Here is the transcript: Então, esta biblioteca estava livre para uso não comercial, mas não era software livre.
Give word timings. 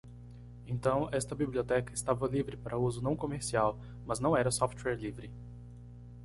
Então, 0.65 1.09
esta 1.11 1.35
biblioteca 1.35 1.93
estava 1.93 2.27
livre 2.27 2.57
para 2.57 2.75
uso 2.75 3.03
não 3.03 3.15
comercial, 3.15 3.77
mas 4.03 4.19
não 4.19 4.35
era 4.35 4.49
software 4.49 4.95
livre. 4.95 5.29